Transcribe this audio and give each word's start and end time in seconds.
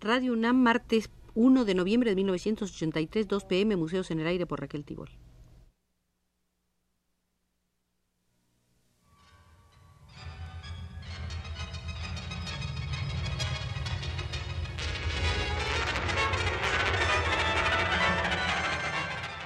Radio 0.00 0.32
UNAM, 0.32 0.56
martes 0.62 1.10
1 1.34 1.64
de 1.64 1.74
noviembre 1.74 2.10
de 2.10 2.16
1983, 2.16 3.26
2 3.26 3.44
pm, 3.44 3.74
Museos 3.74 4.12
en 4.12 4.20
el 4.20 4.28
Aire 4.28 4.46
por 4.46 4.60
Raquel 4.60 4.84
Tibol. 4.84 5.10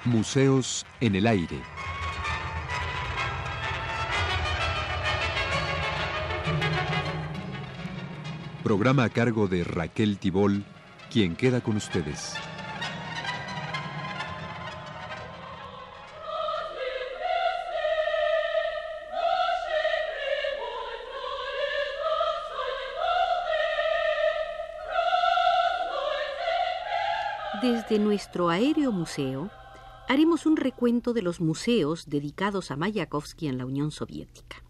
Museos 0.04 0.84
en 1.00 1.14
el 1.14 1.26
Aire. 1.26 1.81
Programa 8.62 9.02
a 9.02 9.08
cargo 9.08 9.48
de 9.48 9.64
Raquel 9.64 10.18
Tibol, 10.18 10.64
quien 11.10 11.34
queda 11.34 11.62
con 11.62 11.76
ustedes. 11.76 12.34
Desde 27.60 27.98
nuestro 27.98 28.48
aéreo 28.48 28.92
museo 28.92 29.50
haremos 30.08 30.46
un 30.46 30.56
recuento 30.56 31.12
de 31.12 31.22
los 31.22 31.40
museos 31.40 32.08
dedicados 32.08 32.70
a 32.70 32.76
Mayakovsky 32.76 33.48
en 33.48 33.58
la 33.58 33.66
Unión 33.66 33.90
Soviética. 33.90 34.62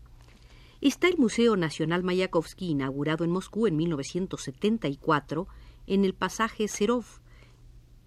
Está 0.83 1.07
el 1.07 1.17
Museo 1.17 1.57
Nacional 1.57 2.03
Mayakovsky, 2.03 2.71
inaugurado 2.71 3.25
en 3.25 3.31
Moscú 3.31 3.69
en 3.69 3.77
1974, 3.77 5.47
en 5.87 6.05
el 6.05 6.13
pasaje 6.13 6.67
Serov, 6.67 7.05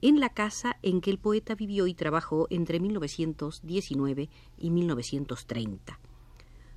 en 0.02 0.20
la 0.20 0.28
casa 0.28 0.76
en 0.82 1.00
que 1.00 1.10
el 1.10 1.18
poeta 1.18 1.56
vivió 1.56 1.88
y 1.88 1.94
trabajó 1.94 2.48
entre 2.50 2.82
1919 2.82 4.30
y 4.58 4.70
1930. 4.72 6.02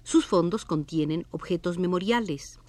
Sus 0.05 0.25
fondos 0.25 0.65
contienen 0.65 1.27
objetos 1.33 1.79
memoriales, 1.79 2.61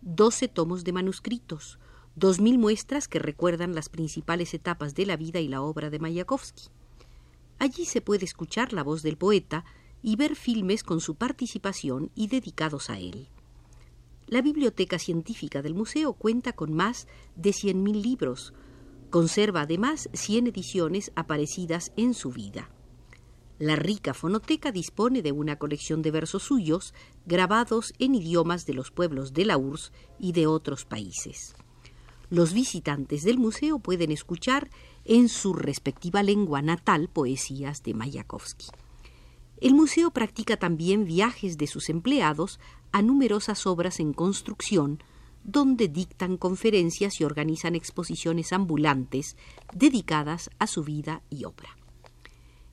12 0.00 0.48
tomos 0.48 0.82
de 0.82 0.92
manuscritos, 0.92 1.78
2.000 2.18 2.58
muestras 2.58 3.06
que 3.06 3.20
recuerdan 3.20 3.76
las 3.76 3.90
principales 3.90 4.54
etapas 4.54 4.96
de 4.96 5.06
la 5.06 5.16
vida 5.16 5.38
y 5.38 5.46
la 5.46 5.62
obra 5.62 5.88
de 5.88 6.00
Mayakovsky. 6.00 6.64
Allí 7.60 7.84
se 7.84 8.00
puede 8.00 8.24
escuchar 8.24 8.72
la 8.72 8.82
voz 8.82 9.04
del 9.04 9.16
poeta, 9.16 9.64
y 10.02 10.16
ver 10.16 10.36
filmes 10.36 10.82
con 10.82 11.00
su 11.00 11.14
participación 11.14 12.10
y 12.14 12.28
dedicados 12.28 12.90
a 12.90 12.98
él. 12.98 13.28
La 14.26 14.42
biblioteca 14.42 14.98
científica 14.98 15.62
del 15.62 15.74
museo 15.74 16.14
cuenta 16.14 16.52
con 16.52 16.72
más 16.72 17.06
de 17.36 17.50
100.000 17.50 18.02
libros. 18.02 18.54
Conserva 19.10 19.62
además 19.62 20.08
100 20.12 20.46
ediciones 20.46 21.12
aparecidas 21.14 21.92
en 21.96 22.14
su 22.14 22.30
vida. 22.30 22.70
La 23.58 23.76
rica 23.76 24.14
fonoteca 24.14 24.72
dispone 24.72 25.22
de 25.22 25.32
una 25.32 25.56
colección 25.56 26.02
de 26.02 26.10
versos 26.10 26.42
suyos 26.42 26.94
grabados 27.26 27.92
en 27.98 28.14
idiomas 28.14 28.66
de 28.66 28.74
los 28.74 28.90
pueblos 28.90 29.34
de 29.34 29.44
la 29.44 29.56
URSS 29.56 29.92
y 30.18 30.32
de 30.32 30.46
otros 30.46 30.84
países. 30.84 31.54
Los 32.30 32.54
visitantes 32.54 33.22
del 33.22 33.38
museo 33.38 33.78
pueden 33.78 34.10
escuchar 34.10 34.70
en 35.04 35.28
su 35.28 35.52
respectiva 35.52 36.22
lengua 36.22 36.62
natal 36.62 37.08
poesías 37.08 37.82
de 37.82 37.92
Mayakovsky. 37.92 38.66
El 39.62 39.74
museo 39.74 40.10
practica 40.10 40.56
también 40.56 41.04
viajes 41.04 41.56
de 41.56 41.68
sus 41.68 41.88
empleados 41.88 42.58
a 42.90 43.00
numerosas 43.00 43.64
obras 43.64 44.00
en 44.00 44.12
construcción, 44.12 45.00
donde 45.44 45.86
dictan 45.86 46.36
conferencias 46.36 47.20
y 47.20 47.24
organizan 47.24 47.76
exposiciones 47.76 48.52
ambulantes 48.52 49.36
dedicadas 49.72 50.50
a 50.58 50.66
su 50.66 50.82
vida 50.82 51.22
y 51.30 51.44
obra. 51.44 51.78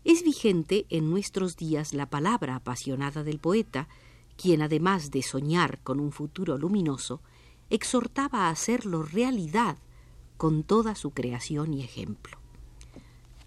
Es 0.04 0.24
vigente 0.24 0.88
en 0.90 1.12
nuestros 1.12 1.58
días 1.58 1.94
la 1.94 2.10
palabra 2.10 2.56
apasionada 2.56 3.24
del 3.24 3.38
poeta, 3.38 3.88
quien 4.36 4.64
además 4.64 5.12
de 5.12 5.22
soñar 5.22 5.84
con 5.84 6.00
un 6.00 6.12
futuro 6.12 6.58
luminoso, 6.58 7.22
exhortaba 7.70 8.48
a 8.48 8.50
hacerlo 8.50 9.04
realidad 9.04 9.78
con 10.38 10.64
toda 10.64 10.96
su 10.96 11.12
creación 11.12 11.72
y 11.72 11.84
ejemplo. 11.84 12.40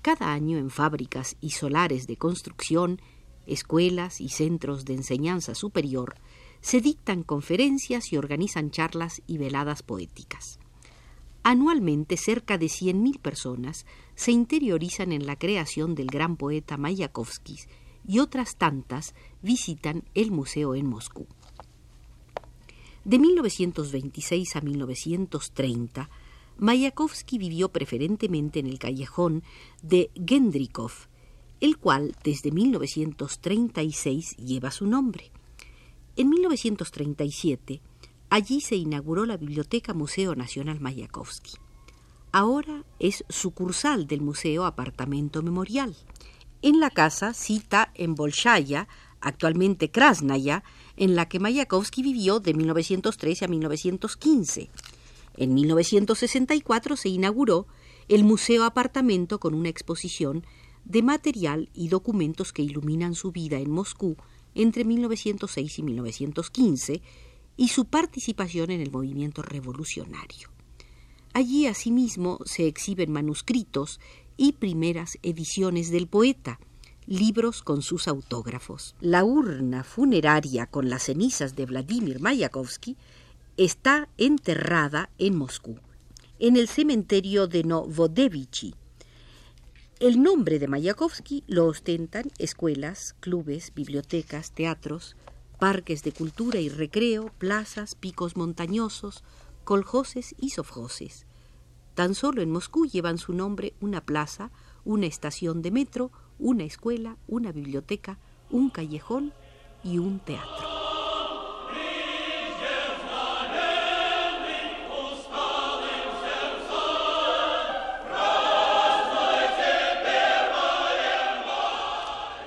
Cada 0.00 0.32
año 0.32 0.58
en 0.58 0.70
fábricas 0.70 1.36
y 1.40 1.50
solares 1.50 2.06
de 2.06 2.16
construcción 2.16 3.00
escuelas 3.46 4.20
y 4.20 4.28
centros 4.28 4.84
de 4.84 4.94
enseñanza 4.94 5.54
superior, 5.54 6.14
se 6.60 6.80
dictan 6.80 7.22
conferencias 7.22 8.12
y 8.12 8.16
organizan 8.16 8.70
charlas 8.70 9.22
y 9.26 9.38
veladas 9.38 9.82
poéticas. 9.82 10.58
Anualmente 11.42 12.16
cerca 12.16 12.56
de 12.56 12.66
100.000 12.66 13.18
personas 13.18 13.84
se 14.14 14.30
interiorizan 14.30 15.10
en 15.10 15.26
la 15.26 15.36
creación 15.36 15.96
del 15.96 16.06
gran 16.06 16.36
poeta 16.36 16.76
Mayakovsky 16.76 17.58
y 18.06 18.20
otras 18.20 18.56
tantas 18.56 19.14
visitan 19.42 20.04
el 20.14 20.30
museo 20.30 20.74
en 20.76 20.86
Moscú. 20.86 21.26
De 23.04 23.18
1926 23.18 24.54
a 24.54 24.60
1930, 24.60 26.10
Mayakovsky 26.58 27.38
vivió 27.38 27.70
preferentemente 27.70 28.60
en 28.60 28.66
el 28.66 28.78
callejón 28.78 29.42
de 29.82 30.12
Gendrikov, 30.14 30.92
el 31.62 31.78
cual 31.78 32.16
desde 32.24 32.50
1936 32.50 34.36
lleva 34.36 34.72
su 34.72 34.84
nombre. 34.84 35.30
En 36.16 36.28
1937, 36.28 37.80
allí 38.30 38.60
se 38.60 38.74
inauguró 38.74 39.26
la 39.26 39.36
Biblioteca 39.36 39.94
Museo 39.94 40.34
Nacional 40.34 40.80
Mayakovsky. 40.80 41.52
Ahora 42.32 42.84
es 42.98 43.24
sucursal 43.28 44.08
del 44.08 44.22
Museo 44.22 44.64
Apartamento 44.64 45.40
Memorial. 45.40 45.94
En 46.62 46.80
la 46.80 46.90
casa 46.90 47.32
cita 47.32 47.92
en 47.94 48.16
Bolshaya, 48.16 48.88
actualmente 49.20 49.92
Krasnaya, 49.92 50.64
en 50.96 51.14
la 51.14 51.28
que 51.28 51.38
Mayakovsky 51.38 52.02
vivió 52.02 52.40
de 52.40 52.54
1913 52.54 53.44
a 53.44 53.48
1915. 53.48 54.68
En 55.36 55.54
1964 55.54 56.96
se 56.96 57.08
inauguró 57.08 57.68
el 58.08 58.24
Museo 58.24 58.64
Apartamento 58.64 59.38
con 59.38 59.54
una 59.54 59.68
exposición 59.68 60.44
de 60.84 61.02
material 61.02 61.70
y 61.74 61.88
documentos 61.88 62.52
que 62.52 62.62
iluminan 62.62 63.14
su 63.14 63.32
vida 63.32 63.58
en 63.58 63.70
Moscú 63.70 64.16
entre 64.54 64.84
1906 64.84 65.78
y 65.78 65.82
1915 65.82 67.02
y 67.56 67.68
su 67.68 67.84
participación 67.86 68.70
en 68.70 68.80
el 68.80 68.90
movimiento 68.90 69.42
revolucionario. 69.42 70.50
Allí 71.34 71.66
asimismo 71.66 72.38
se 72.44 72.66
exhiben 72.66 73.10
manuscritos 73.10 74.00
y 74.36 74.52
primeras 74.52 75.18
ediciones 75.22 75.90
del 75.90 76.06
poeta, 76.06 76.60
libros 77.06 77.62
con 77.62 77.82
sus 77.82 78.06
autógrafos. 78.06 78.94
La 79.00 79.24
urna 79.24 79.82
funeraria 79.84 80.66
con 80.66 80.90
las 80.90 81.04
cenizas 81.04 81.56
de 81.56 81.66
Vladimir 81.66 82.20
Mayakovsky 82.20 82.96
está 83.56 84.08
enterrada 84.18 85.10
en 85.18 85.36
Moscú, 85.36 85.78
en 86.38 86.56
el 86.56 86.68
cementerio 86.68 87.46
de 87.46 87.64
Novodevichy, 87.64 88.74
el 90.02 90.20
nombre 90.20 90.58
de 90.58 90.66
Mayakovsky 90.66 91.44
lo 91.46 91.64
ostentan 91.66 92.24
escuelas, 92.38 93.14
clubes, 93.20 93.72
bibliotecas, 93.72 94.50
teatros, 94.50 95.14
parques 95.60 96.02
de 96.02 96.10
cultura 96.10 96.58
y 96.58 96.68
recreo, 96.68 97.30
plazas, 97.38 97.94
picos 97.94 98.36
montañosos, 98.36 99.22
coljoses 99.62 100.34
y 100.40 100.50
sofjoses. 100.50 101.24
Tan 101.94 102.16
solo 102.16 102.42
en 102.42 102.50
Moscú 102.50 102.86
llevan 102.86 103.16
su 103.16 103.32
nombre 103.32 103.74
una 103.80 104.04
plaza, 104.04 104.50
una 104.84 105.06
estación 105.06 105.62
de 105.62 105.70
metro, 105.70 106.10
una 106.40 106.64
escuela, 106.64 107.16
una 107.28 107.52
biblioteca, 107.52 108.18
un 108.50 108.70
callejón 108.70 109.32
y 109.84 109.98
un 109.98 110.18
teatro. 110.18 110.71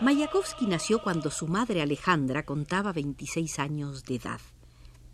Mayakovsky 0.06 0.68
nació 0.68 1.02
cuando 1.02 1.32
su 1.32 1.48
madre 1.48 1.82
Alejandra 1.82 2.46
contaba 2.46 2.94
26 2.94 3.58
años 3.58 4.04
de 4.04 4.18
edad. 4.18 4.40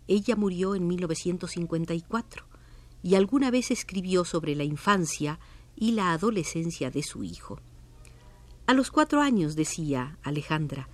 Ella 0.06 0.36
murió 0.36 0.74
en 0.74 0.86
1954 0.86 2.44
y 3.02 3.14
alguna 3.14 3.50
vez 3.50 3.70
escribió 3.70 4.26
sobre 4.26 4.54
la 4.54 4.64
infancia 4.64 5.40
y 5.76 5.92
la 5.92 6.12
adolescencia 6.12 6.90
de 6.90 7.02
su 7.02 7.24
hijo. 7.24 7.58
A 8.66 8.74
los 8.74 8.90
cuatro 8.90 9.22
años, 9.22 9.56
decía 9.56 10.18
Alejandra, 10.22 10.90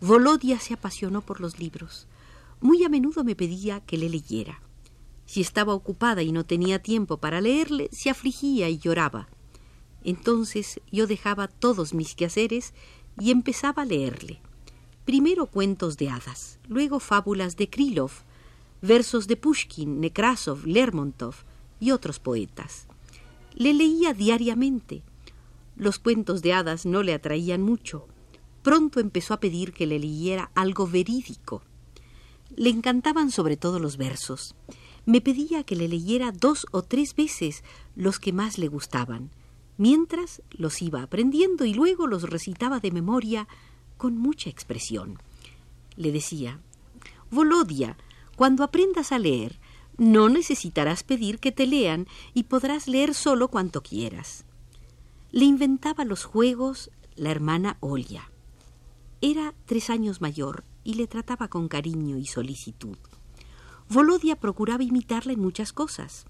Volodia 0.00 0.60
se 0.60 0.74
apasionó 0.74 1.20
por 1.20 1.40
los 1.40 1.58
libros. 1.58 2.06
Muy 2.60 2.84
a 2.84 2.88
menudo 2.88 3.24
me 3.24 3.34
pedía 3.34 3.80
que 3.80 3.98
le 3.98 4.08
leyera. 4.08 4.62
Si 5.26 5.40
estaba 5.40 5.74
ocupada 5.74 6.22
y 6.22 6.30
no 6.30 6.46
tenía 6.46 6.80
tiempo 6.80 7.16
para 7.16 7.40
leerle, 7.40 7.88
se 7.90 8.10
afligía 8.10 8.68
y 8.68 8.78
lloraba. 8.78 9.28
Entonces 10.04 10.80
yo 10.90 11.06
dejaba 11.06 11.48
todos 11.48 11.94
mis 11.94 12.14
quehaceres 12.14 12.74
y 13.20 13.30
empezaba 13.30 13.82
a 13.82 13.86
leerle. 13.86 14.40
Primero 15.04 15.46
cuentos 15.46 15.96
de 15.96 16.08
hadas, 16.08 16.58
luego 16.68 17.00
fábulas 17.00 17.56
de 17.56 17.68
Krylov, 17.68 18.10
versos 18.82 19.26
de 19.26 19.36
Pushkin, 19.36 20.00
Nekrasov, 20.00 20.66
Lermontov, 20.66 21.34
y 21.80 21.90
otros 21.90 22.18
poetas. 22.20 22.86
Le 23.54 23.72
leía 23.72 24.12
diariamente. 24.12 25.02
Los 25.76 25.98
cuentos 25.98 26.42
de 26.42 26.52
hadas 26.52 26.86
no 26.86 27.02
le 27.02 27.14
atraían 27.14 27.62
mucho. 27.62 28.06
Pronto 28.62 29.00
empezó 29.00 29.34
a 29.34 29.40
pedir 29.40 29.72
que 29.72 29.86
le 29.86 29.98
leyera 29.98 30.50
algo 30.54 30.86
verídico. 30.86 31.62
Le 32.54 32.68
encantaban 32.68 33.30
sobre 33.30 33.56
todo 33.56 33.78
los 33.78 33.96
versos. 33.96 34.54
Me 35.06 35.20
pedía 35.20 35.64
que 35.64 35.76
le 35.76 35.88
leyera 35.88 36.30
dos 36.30 36.66
o 36.70 36.82
tres 36.82 37.16
veces 37.16 37.64
los 37.96 38.20
que 38.20 38.34
más 38.34 38.58
le 38.58 38.68
gustaban, 38.68 39.30
mientras 39.80 40.42
los 40.50 40.82
iba 40.82 41.02
aprendiendo 41.02 41.64
y 41.64 41.72
luego 41.72 42.06
los 42.06 42.24
recitaba 42.28 42.80
de 42.80 42.90
memoria 42.90 43.48
con 43.96 44.18
mucha 44.18 44.50
expresión. 44.50 45.18
Le 45.96 46.12
decía, 46.12 46.60
Volodia, 47.30 47.96
cuando 48.36 48.62
aprendas 48.62 49.10
a 49.10 49.18
leer, 49.18 49.58
no 49.96 50.28
necesitarás 50.28 51.02
pedir 51.02 51.38
que 51.38 51.50
te 51.50 51.66
lean 51.66 52.08
y 52.34 52.42
podrás 52.42 52.88
leer 52.88 53.14
solo 53.14 53.48
cuanto 53.48 53.82
quieras. 53.82 54.44
Le 55.32 55.46
inventaba 55.46 56.04
los 56.04 56.24
juegos 56.24 56.90
la 57.16 57.30
hermana 57.30 57.78
Olia. 57.80 58.30
Era 59.22 59.54
tres 59.64 59.88
años 59.88 60.20
mayor 60.20 60.62
y 60.84 60.94
le 60.94 61.06
trataba 61.06 61.48
con 61.48 61.68
cariño 61.68 62.18
y 62.18 62.26
solicitud. 62.26 62.98
Volodia 63.88 64.36
procuraba 64.36 64.82
imitarla 64.82 65.32
en 65.32 65.40
muchas 65.40 65.72
cosas. 65.72 66.26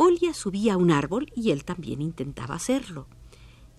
Olia 0.00 0.32
subía 0.32 0.74
a 0.74 0.76
un 0.76 0.92
árbol 0.92 1.26
y 1.34 1.50
él 1.50 1.64
también 1.64 2.00
intentaba 2.00 2.54
hacerlo. 2.54 3.08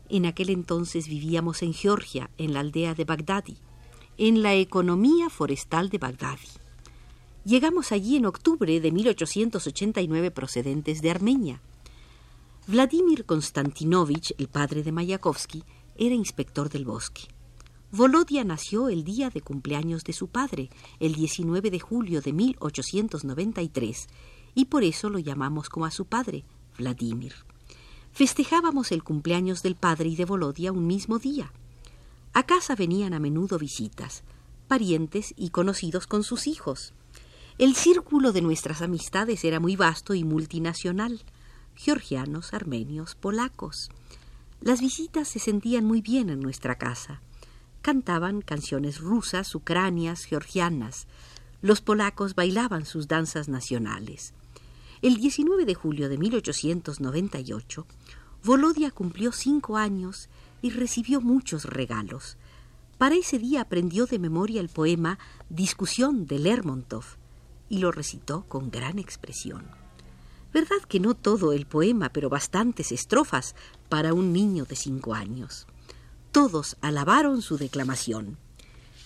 En 0.10 0.26
aquel 0.26 0.50
entonces 0.50 1.08
vivíamos 1.08 1.64
en 1.64 1.74
Georgia, 1.74 2.30
en 2.38 2.54
la 2.54 2.60
aldea 2.60 2.94
de 2.94 3.06
Bagdadi, 3.06 3.56
en 4.18 4.44
la 4.44 4.54
economía 4.54 5.30
forestal 5.30 5.88
de 5.88 5.98
Bagdadi. 5.98 6.50
Llegamos 7.46 7.94
allí 7.94 8.18
en 8.18 8.26
octubre 8.26 8.82
de 8.82 8.92
1889 8.92 10.32
procedentes 10.32 11.02
de 11.02 11.10
Armenia. 11.10 11.62
Vladimir 12.68 13.24
Konstantinovich, 13.24 14.36
el 14.38 14.50
padre 14.50 14.84
de 14.84 14.92
Mayakovsky, 14.92 15.64
era 15.96 16.16
inspector 16.16 16.68
del 16.68 16.84
bosque. 16.84 17.30
Volodia 17.94 18.44
nació 18.44 18.90
el 18.90 19.06
día 19.06 19.30
de 19.30 19.40
cumpleaños 19.40 20.04
de 20.04 20.12
su 20.12 20.28
padre, 20.28 20.70
el 21.00 21.16
19 21.16 21.72
de 21.72 21.80
julio 21.80 22.20
de 22.20 22.34
1893, 22.34 24.08
y 24.56 24.66
por 24.66 24.84
eso 24.84 25.10
lo 25.10 25.20
llamamos 25.20 25.70
como 25.70 25.86
a 25.86 25.92
su 25.92 26.06
padre, 26.06 26.44
Vladimir. 26.78 27.34
Festejábamos 28.12 28.92
el 28.92 29.04
cumpleaños 29.04 29.64
del 29.64 29.76
padre 29.76 30.10
y 30.10 30.16
de 30.16 30.26
Volodia 30.26 30.72
un 30.72 30.88
mismo 30.88 31.20
día. 31.20 31.54
A 32.34 32.44
casa 32.44 32.76
venían 32.76 33.14
a 33.14 33.20
menudo 33.20 33.58
visitas, 33.58 34.24
parientes 34.68 35.34
y 35.38 35.50
conocidos 35.50 36.08
con 36.08 36.24
sus 36.24 36.48
hijos. 36.48 36.94
El 37.58 37.76
círculo 37.76 38.32
de 38.32 38.42
nuestras 38.42 38.82
amistades 38.82 39.44
era 39.44 39.60
muy 39.60 39.76
vasto 39.76 40.14
y 40.14 40.24
multinacional, 40.24 41.22
georgianos, 41.76 42.54
armenios, 42.54 43.16
polacos. 43.16 43.90
Las 44.62 44.82
visitas 44.82 45.28
se 45.28 45.40
sentían 45.40 45.86
muy 45.86 46.02
bien 46.02 46.30
en 46.30 46.40
nuestra 46.40 46.78
casa. 46.78 47.22
Cantaban 47.82 48.42
canciones 48.42 49.00
rusas, 49.00 49.56
ucranias, 49.56 50.26
georgianas. 50.26 51.08
Los 51.62 51.82
polacos 51.82 52.36
bailaban 52.36 52.86
sus 52.86 53.08
danzas 53.08 53.48
nacionales. 53.48 54.34
El 55.02 55.16
19 55.16 55.64
de 55.64 55.76
julio 55.76 56.10
de 56.10 56.18
1898, 56.18 57.86
Volodia 58.44 58.92
cumplió 58.92 59.32
cinco 59.32 59.78
años 59.78 60.28
y 60.62 60.72
recibió 60.72 61.22
muchos 61.22 61.64
regalos. 61.64 62.36
Para 62.98 63.16
ese 63.16 63.40
día 63.40 63.62
aprendió 63.62 64.08
de 64.08 64.20
memoria 64.20 64.60
el 64.60 64.68
poema 64.68 65.18
Discusión 65.50 66.26
de 66.26 66.40
Lermontov 66.40 67.06
y 67.70 67.78
lo 67.78 67.94
recitó 67.94 68.44
con 68.50 68.72
gran 68.72 69.00
expresión. 69.00 69.68
Verdad 70.52 70.82
que 70.90 71.00
no 71.00 71.14
todo 71.14 71.54
el 71.54 71.66
poema, 71.66 72.10
pero 72.10 72.28
bastantes 72.28 72.92
estrofas 72.92 73.56
para 73.88 74.14
un 74.14 74.34
niño 74.34 74.66
de 74.66 74.76
cinco 74.76 75.14
años. 75.14 75.66
Todos 76.34 76.76
alabaron 76.82 77.42
su 77.42 77.58
declamación. 77.58 78.38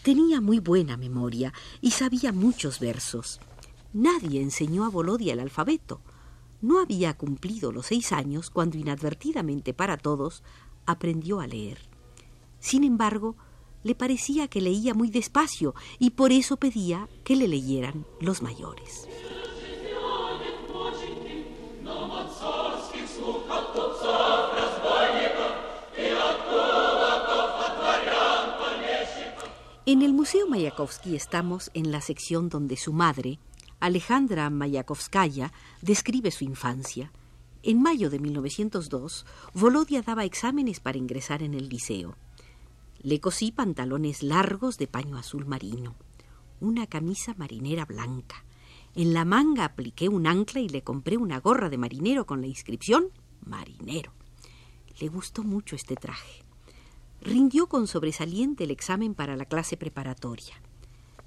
Tenía 0.01 0.41
muy 0.41 0.59
buena 0.59 0.97
memoria 0.97 1.53
y 1.81 1.91
sabía 1.91 2.31
muchos 2.31 2.79
versos. 2.79 3.39
Nadie 3.93 4.41
enseñó 4.41 4.85
a 4.85 4.89
Volodia 4.89 5.33
el 5.33 5.39
alfabeto. 5.39 6.01
No 6.61 6.79
había 6.79 7.13
cumplido 7.13 7.71
los 7.71 7.87
seis 7.87 8.11
años 8.11 8.49
cuando 8.49 8.77
inadvertidamente 8.77 9.73
para 9.73 9.97
todos 9.97 10.43
aprendió 10.85 11.39
a 11.39 11.47
leer. 11.47 11.77
Sin 12.59 12.83
embargo, 12.83 13.35
le 13.83 13.93
parecía 13.93 14.47
que 14.47 14.61
leía 14.61 14.93
muy 14.93 15.09
despacio 15.09 15.75
y 15.99 16.11
por 16.11 16.31
eso 16.31 16.57
pedía 16.57 17.07
que 17.23 17.35
le 17.35 17.47
leyeran 17.47 18.05
los 18.19 18.41
mayores. 18.41 19.07
En 29.85 30.01
el 30.01 30.13
Museo 30.13 30.47
Mayakovsky 30.47 31.15
estamos 31.15 31.69
en 31.73 31.91
la 31.91 31.99
sección 31.99 32.47
donde 32.47 32.77
su 32.77 32.93
madre, 32.93 33.37
Alejandra 33.83 34.49
Mayakovskaya 34.49 35.51
describe 35.81 36.31
su 36.31 36.45
infancia. 36.45 37.11
En 37.63 37.81
mayo 37.81 38.09
de 38.09 38.17
1902, 38.17 39.25
Volodia 39.53 40.01
daba 40.01 40.23
exámenes 40.23 40.79
para 40.79 40.97
ingresar 40.97 41.43
en 41.43 41.53
el 41.53 41.67
liceo. 41.67 42.15
Le 43.01 43.19
cosí 43.19 43.51
pantalones 43.51 44.23
largos 44.23 44.77
de 44.77 44.87
paño 44.87 45.17
azul 45.17 45.45
marino, 45.45 45.97
una 46.61 46.87
camisa 46.87 47.33
marinera 47.35 47.83
blanca. 47.83 48.45
En 48.95 49.13
la 49.13 49.25
manga 49.25 49.65
apliqué 49.65 50.07
un 50.07 50.27
ancla 50.27 50.61
y 50.61 50.69
le 50.69 50.81
compré 50.81 51.17
una 51.17 51.41
gorra 51.41 51.69
de 51.69 51.77
marinero 51.77 52.25
con 52.25 52.39
la 52.39 52.47
inscripción 52.47 53.09
Marinero. 53.45 54.13
Le 55.01 55.09
gustó 55.09 55.43
mucho 55.43 55.75
este 55.75 55.97
traje. 55.97 56.45
Rindió 57.19 57.67
con 57.67 57.87
sobresaliente 57.87 58.63
el 58.63 58.71
examen 58.71 59.13
para 59.13 59.35
la 59.35 59.43
clase 59.43 59.75
preparatoria 59.75 60.55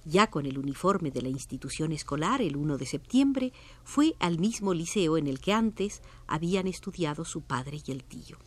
ya 0.07 0.29
con 0.29 0.47
el 0.47 0.57
uniforme 0.57 1.11
de 1.11 1.21
la 1.21 1.29
institución 1.29 1.91
escolar 1.93 2.41
el 2.41 2.57
1 2.57 2.79
de 2.79 2.87
septiembre, 2.87 3.53
fue 3.83 4.15
al 4.21 4.39
mismo 4.39 4.73
liceo 4.73 5.19
en 5.19 5.27
el 5.27 5.41
que 5.41 5.53
antes 5.53 6.01
habían 6.29 6.69
estudiado 6.69 7.25
su 7.25 7.43
padre 7.43 7.83
y 7.85 7.91
el 7.91 8.05
tío. 8.05 8.39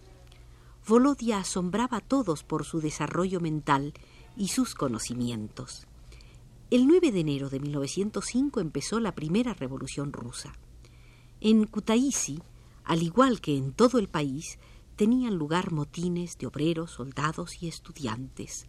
Volodia 0.88 1.40
asombraba 1.40 1.98
a 1.98 2.02
todos 2.02 2.44
por 2.44 2.66
su 2.66 2.80
desarrollo 2.80 3.42
mental 3.42 3.94
y 4.38 4.48
sus 4.48 4.74
conocimientos. 4.74 5.86
El 6.72 6.88
9 6.88 7.12
de 7.12 7.20
enero 7.20 7.50
de 7.50 7.60
1905 7.60 8.62
empezó 8.62 9.00
la 9.00 9.14
primera 9.14 9.54
revolución 9.54 10.14
rusa. 10.14 10.54
En 11.42 11.66
Kutaisi, 11.66 12.40
al 12.86 13.04
igual 13.04 13.42
que 13.42 13.58
en 13.58 13.74
todo 13.74 14.00
el 14.00 14.08
país, 14.08 14.60
tenían 14.96 15.36
lugar 15.36 15.72
motines 15.72 16.38
de 16.38 16.48
obreros, 16.48 16.92
soldados 16.92 17.62
y 17.62 17.68
estudiantes, 17.68 18.66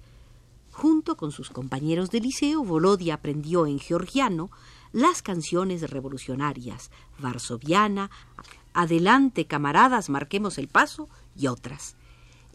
Junto 0.71 1.17
con 1.17 1.33
sus 1.33 1.51
compañeros 1.51 2.11
de 2.11 2.21
liceo, 2.21 2.65
Volodia 2.65 3.15
aprendió 3.15 3.67
en 3.67 3.79
georgiano 3.79 4.51
las 4.93 5.23
canciones 5.23 5.89
revolucionarias, 5.91 6.91
Varsoviana, 7.19 8.11
Adelante, 8.73 9.47
camaradas, 9.47 10.09
marquemos 10.11 10.57
el 10.59 10.69
paso 10.69 11.09
y 11.37 11.49
otras. 11.49 11.97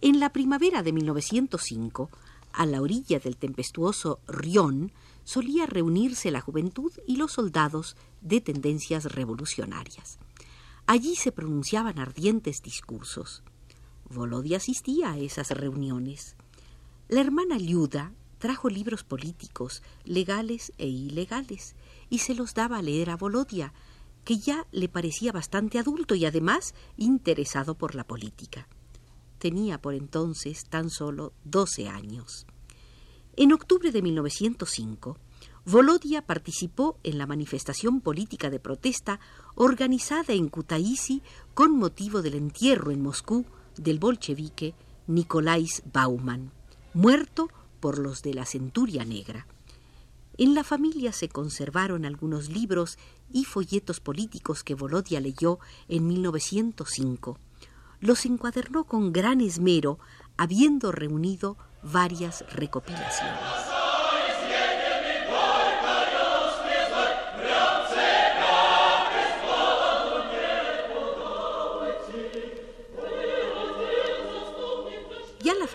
En 0.01 0.19
la 0.19 0.31
primavera 0.31 0.81
de 0.81 0.93
1905, 0.93 2.09
a 2.53 2.65
la 2.65 2.81
orilla 2.81 3.19
del 3.19 3.35
tempestuoso 3.35 4.19
Rión, 4.27 4.93
solía 5.25 5.65
reunirse 5.65 6.31
la 6.31 6.39
juventud 6.39 6.91
y 7.05 7.17
los 7.17 7.33
soldados 7.33 7.97
de 8.21 8.39
tendencias 8.39 9.05
revolucionarias. 9.05 10.19
Allí 10.87 11.15
se 11.15 11.31
pronunciaban 11.31 11.99
ardientes 11.99 12.61
discursos. 12.61 13.43
Volodia 14.09 14.57
asistía 14.57 15.11
a 15.11 15.17
esas 15.17 15.49
reuniones. 15.49 16.35
La 17.07 17.21
hermana 17.21 17.59
Liuda 17.59 18.13
trajo 18.39 18.67
libros 18.67 19.03
políticos, 19.03 19.83
legales 20.05 20.73
e 20.79 20.87
ilegales, 20.87 21.75
y 22.09 22.19
se 22.19 22.33
los 22.33 22.55
daba 22.55 22.79
a 22.79 22.81
leer 22.81 23.11
a 23.11 23.15
Volodia, 23.15 23.73
que 24.23 24.39
ya 24.39 24.65
le 24.71 24.89
parecía 24.89 25.31
bastante 25.31 25.77
adulto 25.77 26.15
y 26.15 26.25
además 26.25 26.73
interesado 26.97 27.75
por 27.75 27.93
la 27.93 28.05
política. 28.05 28.67
Tenía 29.37 29.79
por 29.79 29.93
entonces 29.93 30.65
tan 30.65 30.89
solo 30.89 31.33
doce 31.43 31.89
años. 31.89 32.47
En 33.35 33.53
octubre 33.53 33.91
de 33.91 34.01
1905, 34.01 35.19
Volodia 35.63 36.25
participó 36.25 36.97
en 37.03 37.19
la 37.19 37.27
manifestación 37.27 38.01
política 38.01 38.49
de 38.49 38.59
protesta 38.59 39.19
organizada 39.53 40.33
en 40.33 40.49
Kutaisi 40.49 41.21
con 41.53 41.77
motivo 41.77 42.23
del 42.23 42.33
entierro 42.33 42.89
en 42.89 43.03
Moscú 43.03 43.45
del 43.77 43.99
bolchevique 43.99 44.73
Nikolais 45.05 45.83
Bauman 45.93 46.54
muerto 46.95 47.49
por 47.79 47.99
los 47.99 48.23
de 48.23 48.33
la 48.33 48.45
centuria 48.45 49.05
negra. 49.05 49.45
En 50.37 50.55
la 50.55 50.63
familia 50.63 51.11
se 51.11 51.29
conservaron 51.29 52.05
algunos 52.05 52.49
libros 52.49 52.97
y 53.31 53.45
folletos 53.45 53.99
políticos 53.99 54.63
que 54.63 54.75
Volodia 54.75 55.19
leyó 55.19 55.59
en 55.87 56.07
1905. 56.07 57.37
Los 57.99 58.25
encuadernó 58.25 58.85
con 58.85 59.13
gran 59.13 59.41
esmero, 59.41 59.99
habiendo 60.37 60.91
reunido 60.91 61.57
varias 61.83 62.43
recopilaciones. 62.53 63.74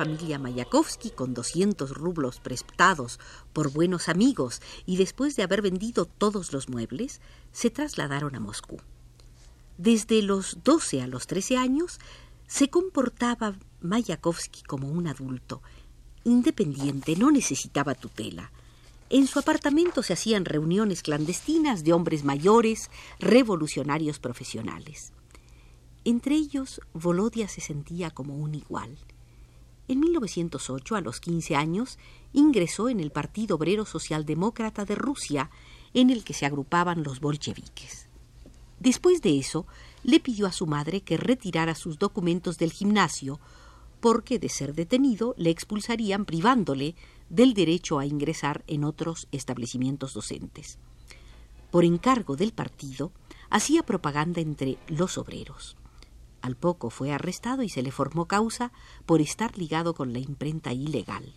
Familia 0.01 0.39
Mayakovsky, 0.39 1.11
con 1.11 1.35
200 1.35 1.91
rublos 1.91 2.41
prestados 2.41 3.21
por 3.53 3.71
buenos 3.71 4.09
amigos 4.09 4.63
y 4.87 4.97
después 4.97 5.37
de 5.37 5.43
haber 5.43 5.61
vendido 5.61 6.07
todos 6.07 6.55
los 6.55 6.71
muebles, 6.71 7.21
se 7.53 7.69
trasladaron 7.69 8.35
a 8.35 8.41
Moscú. 8.41 8.79
Desde 9.77 10.23
los 10.23 10.65
12 10.65 11.03
a 11.03 11.07
los 11.07 11.27
13 11.27 11.59
años 11.59 11.99
se 12.47 12.71
comportaba 12.71 13.59
Mayakovsky 13.83 14.63
como 14.63 14.89
un 14.89 15.07
adulto, 15.07 15.61
independiente, 16.25 17.15
no 17.15 17.31
necesitaba 17.31 17.95
tutela. 17.95 18.53
En 19.11 19.27
su 19.27 19.39
apartamento 19.39 20.03
se 20.03 20.15
hacían 20.15 20.47
reuniones 20.47 21.03
clandestinas 21.03 21.85
de 21.85 21.93
hombres 21.93 22.25
mayores, 22.25 22.91
revolucionarios 23.19 24.19
profesionales. 24.19 25.13
Entre 26.07 26.37
ellos, 26.37 26.81
Volodia 26.95 27.49
se 27.49 27.61
sentía 27.61 28.11
como 28.11 28.35
un 28.39 28.55
igual. 28.55 28.97
En 29.91 29.99
1908, 29.99 30.95
a 30.95 31.01
los 31.01 31.19
15 31.19 31.57
años, 31.57 31.99
ingresó 32.33 32.89
en 32.89 33.01
el 33.01 33.11
Partido 33.11 33.57
Obrero 33.57 33.85
Socialdemócrata 33.85 34.85
de 34.85 34.95
Rusia, 34.95 35.51
en 35.95 36.11
el 36.11 36.23
que 36.23 36.33
se 36.33 36.47
agrupaban 36.47 37.03
los 37.03 37.19
bolcheviques. 37.19 38.07
Después 38.79 39.21
de 39.21 39.37
eso, 39.37 39.67
le 40.05 40.21
pidió 40.21 40.47
a 40.47 40.53
su 40.53 40.69
madre 40.69 41.01
que 41.01 41.17
retirara 41.17 41.75
sus 41.75 41.99
documentos 41.99 42.57
del 42.57 42.71
gimnasio, 42.71 43.41
porque 43.99 44.39
de 44.39 44.49
ser 44.49 44.77
detenido 44.77 45.35
le 45.37 45.51
expulsarían 45.51 46.25
privándole 46.25 46.95
del 47.29 47.53
derecho 47.53 47.99
a 47.99 48.07
ingresar 48.07 48.63
en 48.69 48.85
otros 48.85 49.27
establecimientos 49.33 50.15
docentes. 50.15 50.79
Por 51.73 51.85
encargo 51.85 52.37
del 52.37 52.53
partido, 52.53 53.11
hacía 53.51 53.83
propaganda 53.83 54.41
entre 54.41 54.79
los 54.87 55.19
obreros. 55.19 55.77
Al 56.43 56.57
poco 56.57 56.91
fue 56.91 57.13
arrestado 57.13 57.63
y 57.63 57.69
se 57.69 57.83
le 57.83 57.91
formó 57.91 58.27
causa 58.27 58.73
por 59.07 59.21
estar 59.21 59.59
ligado 59.59 59.95
con 59.95 60.13
la 60.13 60.19
imprenta 60.19 60.73
ilegal. 60.73 61.35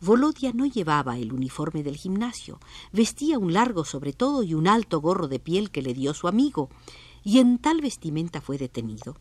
Volodia 0.00 0.52
no 0.54 0.64
llevaba 0.64 1.18
el 1.18 1.32
uniforme 1.32 1.82
del 1.82 1.96
gimnasio, 1.96 2.58
vestía 2.90 3.38
un 3.38 3.52
largo 3.52 3.84
sobre 3.84 4.12
todo 4.12 4.42
y 4.42 4.54
un 4.54 4.66
alto 4.66 5.00
gorro 5.00 5.28
de 5.28 5.38
piel 5.38 5.70
que 5.70 5.82
le 5.82 5.92
dio 5.92 6.14
su 6.14 6.26
amigo, 6.26 6.70
y 7.22 7.38
en 7.38 7.58
tal 7.58 7.82
vestimenta 7.82 8.40
fue 8.40 8.56
detenido. 8.56 9.16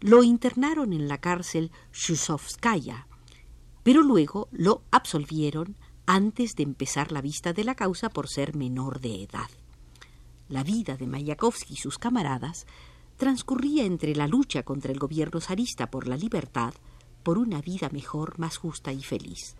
Lo 0.00 0.22
internaron 0.22 0.94
en 0.94 1.06
la 1.06 1.18
cárcel 1.18 1.70
Shusovskaya, 1.92 3.06
pero 3.82 4.02
luego 4.02 4.48
lo 4.50 4.82
absolvieron 4.90 5.76
antes 6.06 6.56
de 6.56 6.62
empezar 6.62 7.12
la 7.12 7.20
vista 7.20 7.52
de 7.52 7.64
la 7.64 7.74
causa 7.74 8.08
por 8.08 8.28
ser 8.28 8.56
menor 8.56 9.00
de 9.00 9.22
edad. 9.22 9.50
La 10.48 10.64
vida 10.64 10.96
de 10.96 11.06
Mayakovsky 11.06 11.74
y 11.74 11.76
sus 11.76 11.98
camaradas 11.98 12.66
transcurría 13.20 13.84
entre 13.84 14.16
la 14.16 14.26
lucha 14.26 14.62
contra 14.62 14.90
el 14.90 14.98
gobierno 14.98 15.42
zarista 15.42 15.90
por 15.90 16.08
la 16.08 16.16
libertad, 16.16 16.72
por 17.22 17.36
una 17.36 17.60
vida 17.60 17.90
mejor, 17.92 18.38
más 18.38 18.56
justa 18.56 18.94
y 18.94 19.02
feliz. 19.02 19.56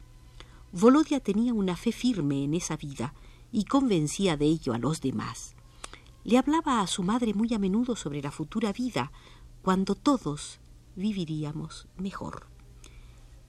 Volodia 0.72 1.20
tenía 1.20 1.52
una 1.52 1.76
fe 1.76 1.92
firme 1.92 2.42
en 2.42 2.54
esa 2.54 2.78
vida 2.78 3.12
y 3.52 3.66
convencía 3.66 4.38
de 4.38 4.46
ello 4.46 4.72
a 4.72 4.78
los 4.78 5.02
demás. 5.02 5.54
Le 6.24 6.38
hablaba 6.38 6.80
a 6.80 6.86
su 6.86 7.02
madre 7.02 7.34
muy 7.34 7.52
a 7.52 7.58
menudo 7.58 7.96
sobre 7.96 8.22
la 8.22 8.30
futura 8.30 8.72
vida, 8.72 9.12
cuando 9.60 9.94
todos 9.94 10.58
viviríamos 10.96 11.86
mejor. 11.98 12.46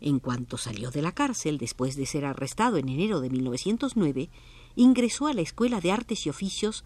En 0.01 0.20
cuanto 0.20 0.58
salió 0.58 0.91
de 0.91 1.03
la 1.03 1.13
cárcel, 1.13 1.58
después 1.58 1.96
de 1.96 2.06
ser 2.06 2.25
arrestado 2.25 2.75
en 2.75 2.89
enero 2.89 3.22
de 3.22 3.30
1909, 3.30 4.30
ingresó 4.75 5.27
a 5.27 5.34
la 5.34 5.41
Escuela 5.41 5.80
de 5.80 5.94
Artes 5.94 6.25
y 6.25 6.30
Oficios 6.30 6.84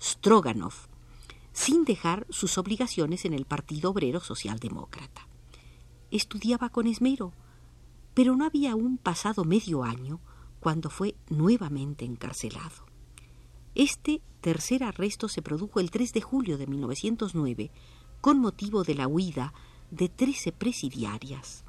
Stroganov, 0.00 0.88
sin 1.52 1.84
dejar 1.84 2.26
sus 2.30 2.58
obligaciones 2.58 3.24
en 3.24 3.34
el 3.34 3.44
Partido 3.44 3.90
Obrero 3.90 4.20
Socialdemócrata. 4.20 5.28
Estudiaba 6.10 6.68
con 6.68 6.86
esmero, 6.86 7.32
pero 8.14 8.36
no 8.36 8.44
había 8.44 8.72
aún 8.72 8.98
pasado 8.98 9.44
medio 9.44 9.84
año 9.84 10.20
cuando 10.60 10.90
fue 10.90 11.14
nuevamente 11.28 12.04
encarcelado. 12.04 12.86
Este 13.74 14.20
tercer 14.40 14.84
arresto 14.84 15.28
se 15.28 15.42
produjo 15.42 15.80
el 15.80 15.90
3 15.90 16.12
de 16.12 16.20
julio 16.20 16.58
de 16.58 16.66
1909 16.66 17.70
con 18.20 18.38
motivo 18.38 18.84
de 18.84 18.94
la 18.94 19.08
huida 19.08 19.54
de 19.90 20.08
trece 20.08 20.52
presidiarias. 20.52 21.64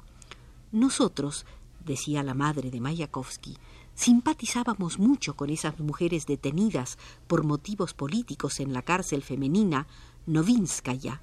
Nosotros, 0.70 1.46
decía 1.84 2.22
la 2.22 2.34
madre 2.34 2.70
de 2.70 2.80
Mayakovsky, 2.80 3.56
simpatizábamos 3.94 4.98
mucho 4.98 5.34
con 5.36 5.50
esas 5.50 5.78
mujeres 5.80 6.26
detenidas 6.26 6.98
por 7.26 7.44
motivos 7.44 7.94
políticos 7.94 8.60
en 8.60 8.72
la 8.72 8.82
cárcel 8.82 9.22
femenina 9.22 9.86
Novinskaya 10.26 11.22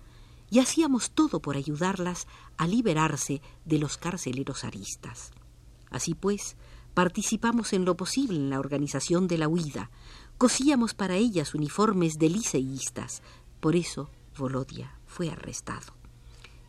y 0.50 0.60
hacíamos 0.60 1.12
todo 1.12 1.42
por 1.42 1.56
ayudarlas 1.56 2.28
a 2.58 2.68
liberarse 2.68 3.42
de 3.66 3.80
los 3.80 3.98
carceleros 3.98 4.64
aristas. 4.64 5.32
Así 5.90 6.14
pues, 6.14 6.56
participamos 6.94 7.74
en 7.74 7.86
lo 7.86 7.96
posible 7.96 8.38
en 8.38 8.50
la 8.50 8.60
organización 8.60 9.28
de 9.28 9.38
la 9.38 9.48
huida, 9.48 9.92
cosíamos 10.38 10.94
para 10.94 11.16
ellas 11.16 11.56
uniformes 11.56 12.20
de 12.20 12.30
liceístas. 12.30 13.22
Por 13.60 13.76
eso 13.76 14.10
Volodia 14.38 14.98
fue 15.06 15.30
arrestado. 15.30 15.94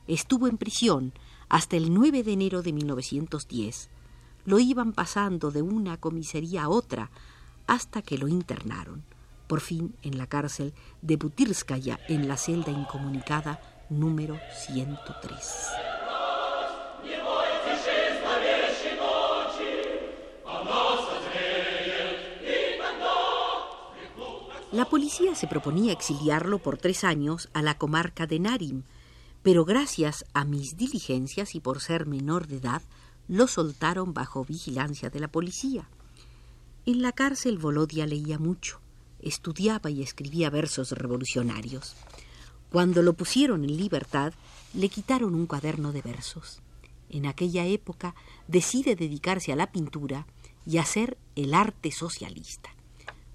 Estuvo 0.06 0.47
en 0.47 0.59
prisión 0.59 1.12
hasta 1.49 1.76
el 1.76 1.92
9 1.92 2.23
de 2.23 2.32
enero 2.32 2.62
de 2.62 2.73
1910 2.73 3.88
lo 4.45 4.59
iban 4.59 4.93
pasando 4.93 5.51
de 5.51 5.63
una 5.63 5.97
comisaría 5.97 6.65
a 6.65 6.69
otra 6.69 7.11
hasta 7.67 8.03
que 8.03 8.19
lo 8.19 8.29
internaron, 8.29 9.05
por 9.47 9.61
fin 9.61 9.95
en 10.03 10.19
la 10.19 10.27
cárcel 10.27 10.75
de 11.01 11.17
Butirskaya, 11.17 12.01
en 12.09 12.29
la 12.29 12.37
celda 12.37 12.71
incomunicada 12.73 13.61
número 13.89 14.39
103. 14.67 15.69
La 24.73 24.87
policía 24.87 25.35
se 25.35 25.47
proponía 25.47 25.93
exiliarlo 25.93 26.59
por 26.59 26.79
tres 26.79 27.05
años 27.05 27.51
a 27.53 27.61
la 27.61 27.77
comarca 27.77 28.27
de 28.27 28.39
Narim, 28.39 28.85
pero 29.43 29.67
gracias 29.67 30.25
a 30.33 30.47
mis 30.47 30.79
diligencias 30.79 31.55
y 31.55 31.61
por 31.61 31.81
ser 31.81 32.07
menor 32.07 32.47
de 32.47 32.57
edad, 32.57 32.81
lo 33.29 33.47
soltaron 33.47 34.14
bajo 34.14 34.45
vigilancia 34.45 35.11
de 35.11 35.21
la 35.21 35.29
policía. 35.29 35.88
En 36.85 37.02
la 37.02 37.12
cárcel 37.12 37.59
Volodia 37.59 38.07
leía 38.07 38.38
mucho, 38.38 38.81
estudiaba 39.21 39.91
y 39.91 40.02
escribía 40.02 40.50
versos 40.50 40.93
revolucionarios. 40.93 41.95
Cuando 42.71 43.02
lo 43.02 43.12
pusieron 43.12 43.64
en 43.64 43.76
libertad, 43.76 44.33
le 44.75 44.88
quitaron 44.88 45.35
un 45.35 45.47
cuaderno 45.47 45.93
de 45.93 46.02
versos. 46.02 46.61
En 47.11 47.26
aquella 47.26 47.67
época 47.67 48.14
decide 48.49 48.97
dedicarse 48.97 49.52
a 49.52 49.57
la 49.57 49.71
pintura 49.71 50.26
y 50.67 50.79
hacer 50.79 51.19
el 51.37 51.55
arte 51.55 51.93
socialista. 51.93 52.71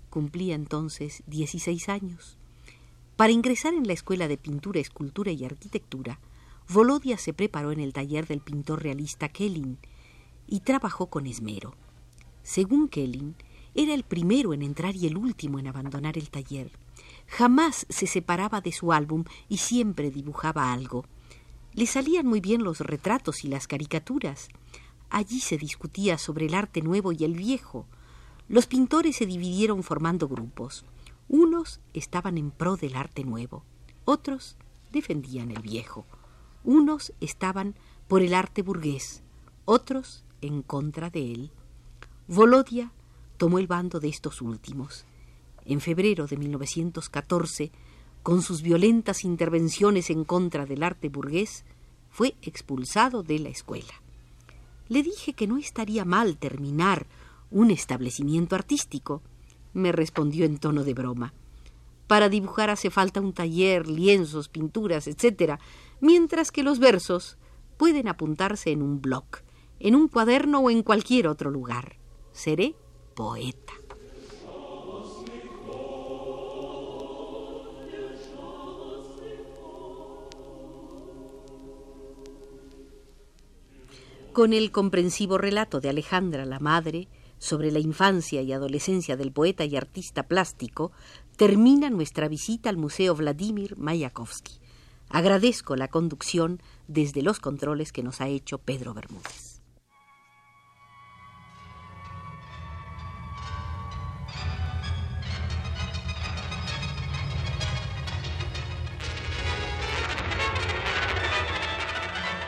Cumplía 0.10 0.56
entonces 0.56 1.24
16 1.28 1.90
años. 1.90 2.38
Para 3.16 3.32
ingresar 3.32 3.74
en 3.74 3.88
la 3.88 3.94
Escuela 3.94 4.28
de 4.28 4.38
Pintura, 4.38 4.80
Escultura 4.80 5.32
y 5.32 5.46
Arquitectura, 5.46 6.20
Volodia 6.70 7.18
se 7.18 7.34
preparó 7.34 7.72
en 7.72 7.80
el 7.80 7.94
taller 7.94 8.28
del 8.28 8.42
pintor 8.42 8.84
realista 8.84 9.30
Kellin 9.30 9.78
y 10.48 10.60
trabajó 10.62 11.08
con 11.08 11.26
esmero. 11.26 11.76
Según 12.44 12.90
Kellin, 12.90 13.36
era 13.74 13.94
el 13.94 14.04
primero 14.04 14.54
en 14.54 14.62
entrar 14.62 14.96
y 14.96 15.08
el 15.08 15.18
último 15.18 15.60
en 15.60 15.68
abandonar 15.68 16.18
el 16.18 16.30
taller. 16.30 16.72
Jamás 17.28 17.86
se 17.90 18.08
separaba 18.08 18.60
de 18.62 18.72
su 18.72 18.92
álbum 18.92 19.24
y 19.48 19.58
siempre 19.58 20.12
dibujaba 20.12 20.74
algo. 20.74 21.06
Le 21.74 21.86
salían 21.86 22.26
muy 22.26 22.42
bien 22.42 22.64
los 22.64 22.82
retratos 22.82 23.46
y 23.46 23.48
las 23.48 23.68
caricaturas. 23.68 24.50
Allí 25.10 25.40
se 25.40 25.58
discutía 25.58 26.18
sobre 26.18 26.48
el 26.48 26.54
arte 26.54 26.82
nuevo 26.82 27.12
y 27.12 27.24
el 27.24 27.34
viejo. 27.34 27.86
Los 28.50 28.66
pintores 28.66 29.18
se 29.18 29.26
dividieron 29.26 29.84
formando 29.84 30.28
grupos. 30.28 30.86
Unos 31.30 31.80
estaban 31.94 32.38
en 32.38 32.52
pro 32.52 32.78
del 32.78 32.96
arte 32.96 33.24
nuevo, 33.24 33.64
otros 34.06 34.56
defendían 34.92 35.52
el 35.52 35.62
viejo. 35.62 36.06
Unos 36.64 37.14
estaban 37.22 37.76
por 38.08 38.22
el 38.22 38.34
arte 38.34 38.62
burgués, 38.62 39.24
otros 39.66 40.24
en 40.42 40.62
contra 40.62 41.10
de 41.10 41.32
él. 41.32 41.52
Volodia 42.28 42.92
tomó 43.38 43.60
el 43.60 43.68
bando 43.68 44.00
de 44.00 44.10
estos 44.10 44.42
últimos. 44.42 45.06
En 45.66 45.82
febrero 45.82 46.28
de 46.28 46.38
1914, 46.38 47.72
con 48.24 48.42
sus 48.42 48.62
violentas 48.62 49.24
intervenciones 49.24 50.10
en 50.10 50.24
contra 50.24 50.66
del 50.66 50.84
arte 50.84 51.10
burgués, 51.10 51.64
fue 52.10 52.36
expulsado 52.42 53.24
de 53.24 53.40
la 53.40 53.50
escuela. 53.50 53.94
Le 54.90 55.04
dije 55.04 55.34
que 55.34 55.48
no 55.48 55.58
estaría 55.58 56.06
mal 56.06 56.38
terminar 56.38 57.06
un 57.52 57.72
establecimiento 57.72 58.56
artístico. 58.56 59.22
Me 59.74 59.92
respondió 59.92 60.46
en 60.46 60.58
tono 60.58 60.84
de 60.84 60.94
broma. 60.94 61.34
Para 62.08 62.30
dibujar 62.30 62.70
hace 62.70 62.90
falta 62.90 63.20
un 63.20 63.34
taller, 63.34 63.88
lienzos, 63.88 64.48
pinturas, 64.48 65.08
etc., 65.08 65.60
mientras 66.00 66.52
que 66.52 66.64
los 66.64 66.80
versos 66.80 67.38
pueden 67.78 68.08
apuntarse 68.08 68.72
en 68.72 68.82
un 68.82 69.02
blog, 69.02 69.26
en 69.80 69.96
un 69.96 70.08
cuaderno 70.08 70.60
o 70.60 70.70
en 70.70 70.84
cualquier 70.84 71.28
otro 71.28 71.52
lugar. 71.52 71.98
Seré 72.32 72.76
poeta. 73.16 73.74
Con 84.34 84.54
el 84.54 84.72
comprensivo 84.72 85.40
relato 85.40 85.80
de 85.80 85.90
Alejandra, 85.90 86.46
la 86.46 86.60
madre, 86.60 87.08
sobre 87.40 87.72
la 87.72 87.80
infancia 87.80 88.42
y 88.44 88.54
adolescencia 88.54 89.18
del 89.18 89.32
poeta 89.32 89.66
y 89.66 89.76
artista 89.76 90.28
plástico, 90.28 90.92
termina 91.38 91.90
nuestra 91.90 92.28
visita 92.28 92.70
al 92.70 92.78
Museo 92.78 93.16
Vladimir 93.16 93.78
Mayakovsky. 93.78 94.60
Agradezco 95.10 95.76
la 95.76 95.88
conducción 95.88 96.62
desde 96.88 97.22
los 97.22 97.40
controles 97.40 97.92
que 97.92 98.04
nos 98.04 98.22
ha 98.22 98.28
hecho 98.28 98.58
Pedro 98.58 98.94
Bermúdez. 98.94 99.62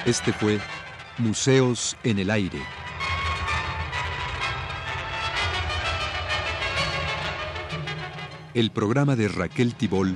Este 0.06 0.34
fue 0.34 0.60
Museos 1.20 1.96
en 2.04 2.20
el 2.20 2.32
Aire. 2.32 2.60
El 8.54 8.72
programa 8.72 9.16
de 9.16 9.28
Raquel 9.28 9.76
Tibol 9.76 10.16